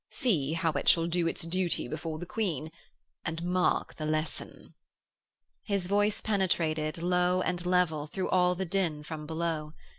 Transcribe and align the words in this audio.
See 0.09 0.53
how 0.53 0.71
it 0.71 0.89
shall 0.89 1.05
do 1.05 1.27
its 1.27 1.43
duty 1.43 1.87
before 1.87 2.17
the 2.17 2.25
Queen, 2.25 2.71
and 3.23 3.43
mark 3.43 3.93
the 3.97 4.05
lesson.' 4.07 4.73
His 5.61 5.85
voice 5.85 6.21
penetrated, 6.21 6.97
low 7.03 7.43
and 7.43 7.63
level, 7.67 8.07
through 8.07 8.29
all 8.29 8.55
the 8.55 8.65
din 8.65 9.03
from 9.03 9.27
below. 9.27 9.73